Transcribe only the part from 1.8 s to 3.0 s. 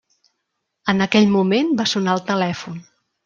va sonar el telèfon.